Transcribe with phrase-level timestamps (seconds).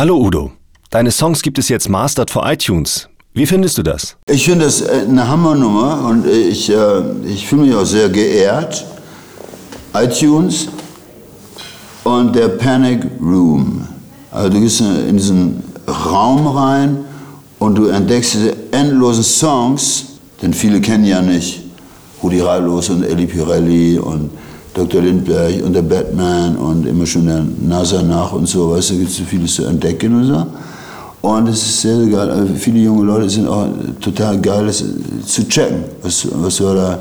[0.00, 0.50] Hallo Udo.
[0.88, 3.06] Deine Songs gibt es jetzt mastered for iTunes.
[3.34, 4.16] Wie findest du das?
[4.30, 8.86] Ich finde das äh, eine Hammernummer und ich, äh, ich fühle mich auch sehr geehrt.
[9.92, 10.68] iTunes
[12.02, 13.86] und der Panic Room.
[14.30, 17.04] Also du gehst in diesen Raum rein
[17.58, 20.06] und du entdeckst diese endlosen Songs,
[20.40, 21.60] denn viele kennen ja nicht
[22.22, 24.30] Rudi Reilos und Elli Pirelli und
[24.74, 25.02] Dr.
[25.02, 29.10] Lindbergh und der Batman und immer schon der NASA nach und so, weißt du, gibt
[29.10, 30.46] es so vieles zu entdecken und so.
[31.22, 32.30] Und es ist sehr, sehr geil.
[32.30, 33.66] Also viele junge Leute sind auch
[34.00, 34.82] total geil, das
[35.26, 35.84] zu checken.
[36.02, 36.98] Was, was, war da,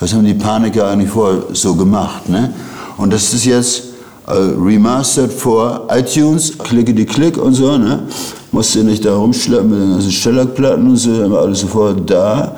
[0.00, 2.28] was haben die Paniker eigentlich vorher so gemacht?
[2.28, 2.52] Ne?
[2.96, 3.82] Und das ist jetzt
[4.26, 7.76] äh, remastered vor iTunes, klicke die Klick und so.
[7.76, 8.04] Ne?
[8.52, 12.56] Musst du nicht da rumschleppen mit den ganzen Shellac-Platten und so, immer alles sofort da.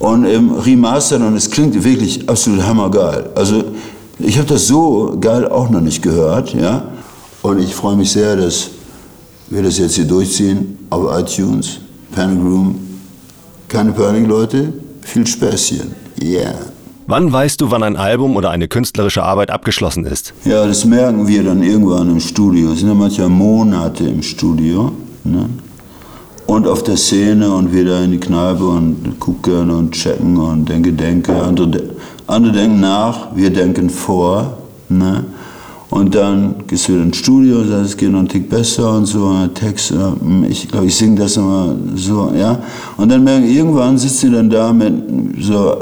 [0.00, 3.30] Und im Remastered und es klingt wirklich absolut hammergeil.
[3.34, 3.64] Also
[4.18, 6.54] ich habe das so geil auch noch nicht gehört.
[6.54, 6.88] Ja?
[7.42, 8.70] Und ich freue mich sehr, dass
[9.50, 11.80] wir das jetzt hier durchziehen auf iTunes,
[12.12, 12.76] Panic Room.
[13.68, 14.72] Keine Panik, Leute.
[15.02, 15.94] Viel Späßchen.
[16.22, 16.54] Yeah.
[17.06, 20.32] Wann weißt du, wann ein Album oder eine künstlerische Arbeit abgeschlossen ist?
[20.44, 22.72] Ja, das merken wir dann irgendwann im Studio.
[22.72, 24.92] Es sind ja manchmal Monate im Studio.
[25.24, 25.50] Ne?
[26.50, 30.92] Und auf der Szene und wieder in die Kneipe und gucken und checken und denke,
[30.92, 31.32] denke.
[31.32, 31.84] Andere,
[32.26, 34.58] andere denken nach, wir denken vor.
[34.88, 35.26] Ne?
[35.90, 38.96] Und dann gehst du wieder ins Studio und sagst, es geht noch ein Tick besser
[38.96, 39.94] und so, Text,
[40.48, 42.58] ich glaube, ich singe das immer so, ja.
[42.96, 44.92] Und dann merken, irgendwann sitzt sie dann da mit
[45.40, 45.76] so,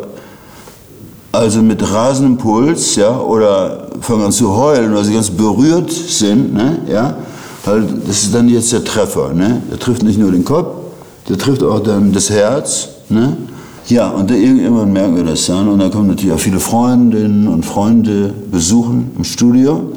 [1.32, 6.52] also mit rasendem Puls, ja, oder fangen an zu heulen, weil sie ganz berührt sind,
[6.52, 7.16] ne, ja.
[7.68, 9.60] Weil das ist dann jetzt der Treffer, ne.
[9.70, 10.68] Der trifft nicht nur den Kopf,
[11.28, 13.36] der trifft auch dann das Herz, ne.
[13.88, 15.68] Ja, und irgendwann merken wir das dann.
[15.68, 19.92] Und dann kommen natürlich auch viele Freundinnen und Freunde besuchen im Studio.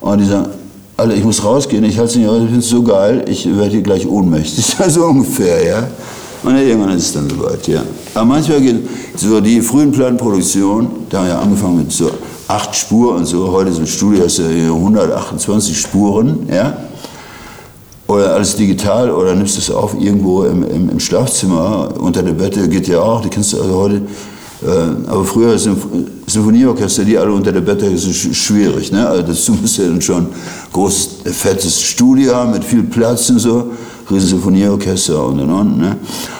[0.00, 0.48] Und die sagen,
[0.96, 3.46] Alter, ich muss rausgehen, ich halte es nicht aus, ich finde es so geil, ich
[3.54, 4.74] werde hier gleich ohnmächtig.
[4.88, 5.88] so ungefähr, ja.
[6.42, 7.82] Und irgendwann ist es dann soweit, ja.
[8.14, 8.76] Aber manchmal geht
[9.16, 12.10] so die frühen Plattenproduktionen, da haben wir ja angefangen mit so
[12.48, 13.50] acht Spuren und so.
[13.52, 16.74] Heute ist im Studio hast du 128 Spuren, ja
[18.06, 22.68] oder alles digital oder nimmst es auf irgendwo im, im, im, Schlafzimmer unter der Bette,
[22.68, 24.02] geht ja auch, die kennst du also heute.
[24.62, 25.86] Äh, aber früher Symph
[26.26, 28.90] Symphonieorchester, die alle unter der Bette, ist schwierig.
[28.92, 29.06] Ne?
[29.06, 30.26] Also dazu musst du ja dann schon
[30.72, 33.72] groß, fettes Studio haben mit viel Platz und so,
[34.10, 35.78] riesen Symphonieorchester und und und.
[35.78, 35.96] Ne?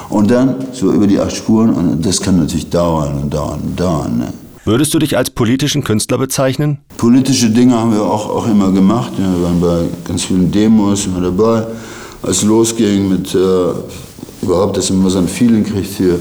[0.08, 3.78] Und dann so über die acht Spuren und das kann natürlich dauern und dauern und
[3.78, 4.18] dauern.
[4.18, 4.32] Ne?
[4.66, 6.78] Würdest du dich als politischen Künstler bezeichnen?
[6.96, 9.12] Politische Dinge haben wir auch, auch immer gemacht.
[9.18, 11.66] wir waren bei ganz vielen Demos immer dabei.
[12.22, 13.38] Als es losging mit äh,
[14.40, 16.18] überhaupt, dass man so ein Feeling kriegt für,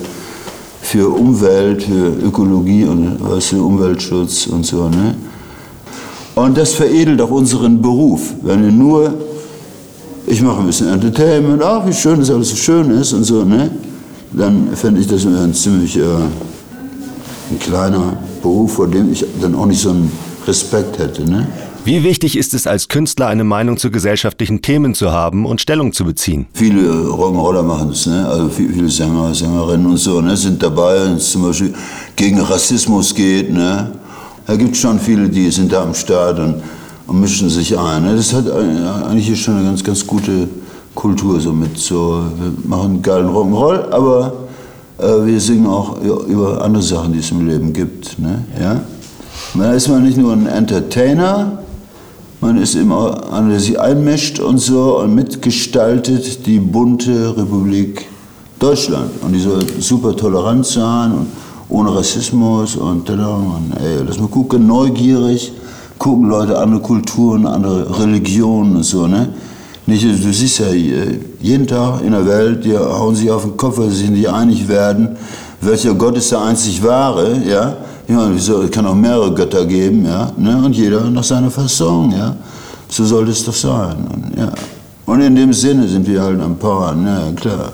[0.82, 4.90] für Umwelt, für Ökologie und weißt du, Umweltschutz und so.
[4.90, 5.16] Ne?
[6.36, 8.34] Und das veredelt auch unseren Beruf.
[8.42, 9.14] Wenn wir nur,
[10.28, 13.46] ich mache ein bisschen Entertainment, ach, wie schön das alles so schön ist und so,
[13.46, 13.72] ne?
[14.34, 16.02] dann fände ich das ein ziemlich äh,
[17.52, 20.12] ein kleiner Beruf, vor dem ich dann auch nicht so einen
[20.46, 21.24] Respekt hätte.
[21.24, 21.48] Ne?
[21.86, 25.92] Wie wichtig ist es als Künstler, eine Meinung zu gesellschaftlichen Themen zu haben und Stellung
[25.92, 26.46] zu beziehen?
[26.54, 28.26] Viele Rock'n'Roller machen es, ne?
[28.26, 30.38] also viele Sänger, Sängerinnen und so ne?
[30.38, 31.74] sind dabei, wenn es zum Beispiel
[32.16, 33.52] gegen Rassismus geht.
[33.52, 33.92] Ne?
[34.46, 36.62] Da gibt es schon viele, die sind da am Start und,
[37.08, 38.04] und mischen sich ein.
[38.04, 38.16] Ne?
[38.16, 40.48] Das hat eigentlich schon eine ganz, ganz gute
[40.96, 44.43] Kultur so mit so, wir machen geilen Rock'n'Roll, aber
[45.26, 48.18] wir singen auch über andere Sachen, die es im Leben gibt.
[48.20, 48.44] Ne?
[48.60, 48.82] Ja?
[49.56, 51.60] Da ist man nicht nur ein Entertainer,
[52.42, 58.06] man ist immer einer, der sich einmischt und so und mitgestaltet die bunte Republik
[58.60, 59.12] Deutschland.
[59.22, 61.28] Und die soll super tolerant sein und
[61.70, 65.54] ohne Rassismus und, und ey, lass mal gucken, neugierig,
[65.98, 69.08] gucken Leute andere Kulturen, andere Religionen und so.
[69.08, 69.30] Ne?
[69.86, 70.68] Nicht, du siehst ja
[71.42, 74.30] jeden Tag in der Welt, die hauen sich auf den Kopf, weil sie sich nicht
[74.30, 75.18] einig werden,
[75.60, 77.78] welcher Gott ist der einzig wahre, ja.
[78.08, 80.32] Ja, es kann auch mehrere Götter geben, ja.
[80.38, 80.62] Ne?
[80.64, 82.36] Und jeder nach seiner Fasson, ja.
[82.90, 83.96] So sollte es doch sein.
[84.14, 84.52] Und, ja.
[85.06, 87.74] Und in dem Sinne sind wir halt ein Paar, ne, klar.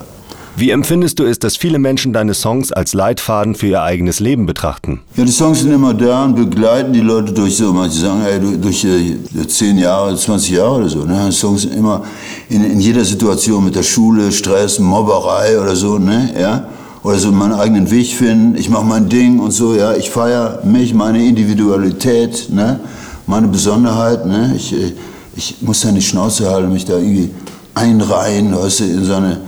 [0.60, 4.44] Wie empfindest du es, dass viele Menschen deine Songs als Leitfaden für ihr eigenes Leben
[4.44, 5.00] betrachten?
[5.16, 8.58] Ja, die Songs sind immer da und begleiten die Leute durch so, manche sagen, ey,
[8.58, 9.16] durch äh,
[9.48, 11.06] 10 Jahre, 20 Jahre oder so.
[11.06, 11.32] Ne?
[11.32, 12.04] Songs sind immer
[12.50, 16.30] in, in jeder Situation mit der Schule, Stress, Mobberei oder so, ne?
[16.38, 16.68] ja?
[17.02, 20.60] Oder so meinen eigenen Weg finden, ich mache mein Ding und so, ja, ich feiere
[20.62, 22.80] mich, meine Individualität, ne?
[23.26, 24.52] meine Besonderheit, ne?
[24.54, 24.92] ich, äh,
[25.36, 27.30] ich muss da nicht Schnauze halten, mich da irgendwie
[27.72, 29.40] einreihen, weißt du, in so eine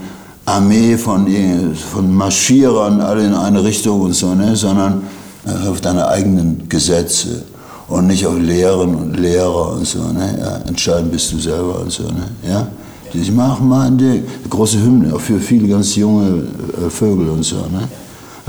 [0.45, 1.27] Armee von,
[1.91, 5.03] von Marschierern, alle in eine Richtung und so, ne, sondern
[5.45, 7.43] äh, auf deine eigenen Gesetze.
[7.87, 9.99] und nicht auf Lehren und Lehrer und so.
[9.99, 10.37] Ne?
[10.39, 12.03] Ja, entscheiden bist du selber und so.
[12.03, 12.27] Ne?
[12.47, 12.67] Ja?
[13.13, 16.43] Ich mache mal eine große Hymne, auch für viele ganz junge
[16.85, 17.57] äh, Vögel und so.
[17.57, 17.87] Ne?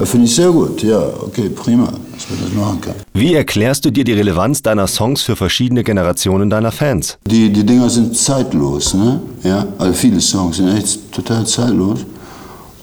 [0.02, 2.94] Finde ich sehr gut, ja, okay, prima, dass man das machen kann.
[3.12, 7.16] Wie erklärst du dir die Relevanz deiner Songs für verschiedene Generationen deiner Fans?
[7.26, 9.20] Die, die Dinger sind zeitlos, ne?
[9.44, 12.00] ja, also viele Songs sind echt total zeitlos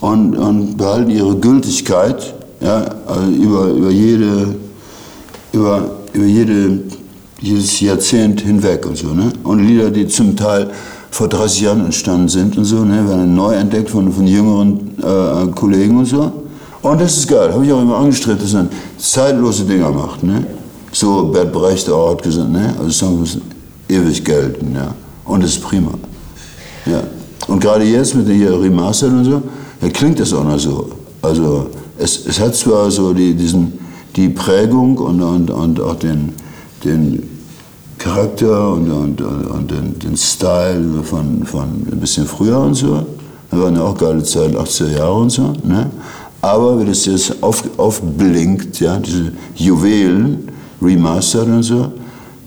[0.00, 4.54] und, und behalten ihre Gültigkeit ja, also über, über, jede,
[5.52, 6.78] über, über jede,
[7.40, 9.08] jedes Jahrzehnt hinweg und so.
[9.08, 9.32] Ne?
[9.42, 10.70] Und Lieder, die zum Teil
[11.10, 15.50] vor 30 Jahren entstanden sind und so, ne, werden neu entdeckt von, von jüngeren äh,
[15.54, 16.32] Kollegen und so.
[16.82, 18.68] Und das ist geil, habe ich auch immer angestrebt, dass man
[18.98, 20.22] zeitlose Dinger macht.
[20.24, 20.44] Ne?
[20.90, 22.74] So Bert Brecht auch hat gesagt, ne?
[22.78, 23.42] also Songs müssen
[23.88, 24.74] ewig gelten.
[24.74, 24.94] Ja?
[25.24, 25.92] Und das ist prima.
[26.86, 27.02] Ja.
[27.46, 29.42] Und gerade jetzt mit der Remastered und so,
[29.80, 30.90] da klingt das auch noch so.
[31.22, 33.78] Also es, es hat zwar so die, diesen,
[34.16, 36.32] die Prägung und, und, und auch den,
[36.84, 37.22] den
[37.98, 43.06] Charakter und, und, und den, den Style von, von ein bisschen früher und so.
[43.50, 45.52] Da waren ja auch geile Zeiten, 80er Jahre und so.
[45.62, 45.90] Ne?
[46.42, 50.48] Aber wenn es jetzt auf, aufblinkt, ja, diese Juwelen,
[50.82, 51.92] remastered und so,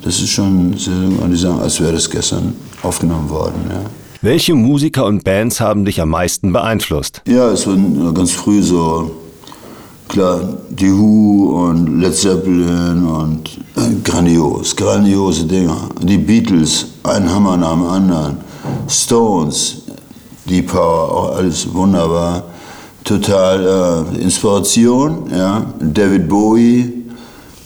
[0.03, 2.53] das ist schon, die sagen, als wäre das gestern
[2.83, 3.55] aufgenommen worden.
[3.69, 3.79] Ja.
[4.21, 7.21] Welche Musiker und Bands haben dich am meisten beeinflusst?
[7.25, 9.11] Ja, es waren ganz früh so,
[10.09, 15.89] klar, die Who und Led Zeppelin und äh, grandios, grandiose Dinger.
[16.01, 18.37] Die Beatles, ein Hammer nach dem anderen.
[18.89, 19.83] Stones,
[20.49, 22.43] Deep Power, auch alles wunderbar
[23.05, 25.31] total äh, Inspiration.
[25.31, 25.65] Ja.
[25.79, 27.05] David Bowie,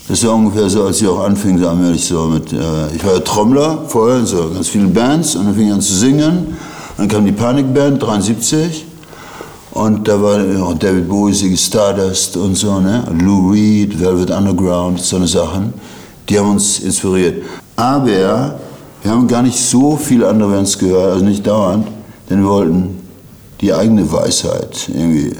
[0.08, 2.58] das war ungefähr so, als ich auch anfing, so allmählich so mit, äh,
[2.96, 5.96] ich war ja Trommler vorher, so ganz viele Bands und dann fing ich an zu
[5.96, 6.58] singen.
[6.98, 8.86] Dann kam die Panikband, 73.
[9.72, 13.04] Und da war auch David Bowie, Stardust und so, ne?
[13.22, 15.74] Lou Reed, Velvet Underground, so eine Sachen.
[16.28, 17.44] Die haben uns inspiriert.
[17.76, 18.60] Aber
[19.02, 21.88] wir haben gar nicht so viele andere Bands gehört, also nicht dauernd,
[22.30, 23.09] denn wir wollten
[23.62, 25.34] die eigene Weisheit irgendwie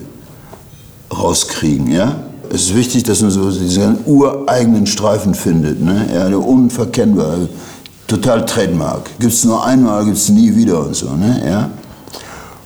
[1.12, 1.92] rauskriegen.
[1.92, 2.16] Ja?
[2.50, 6.08] Es ist wichtig, dass man so diesen ureigenen Streifen findet, ne?
[6.14, 7.38] ja, der unverkennbar,
[8.08, 9.10] total Trademark.
[9.20, 11.12] Gibt es nur einmal, gibt es nie wieder und so.
[11.12, 11.42] Ne?
[11.46, 11.70] Ja?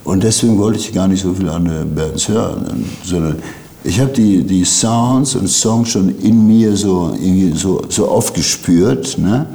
[0.04, 3.38] Und deswegen wollte ich gar nicht so viele andere Bands hören, sondern
[3.84, 7.14] ich habe die, die Sounds und Songs schon in mir so,
[7.54, 9.18] so, so aufgespürt.
[9.18, 9.46] Ne?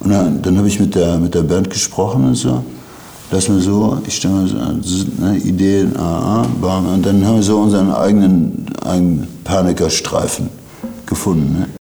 [0.00, 2.64] Und dann, dann habe ich mit der, mit der Band gesprochen und so
[3.32, 4.46] lass mal so, ich stelle mal
[4.82, 10.50] so ne, Ideen, ah, ah, und dann haben wir so unseren eigenen, eigenen Panikerstreifen
[11.06, 11.58] gefunden.
[11.60, 11.81] Ne?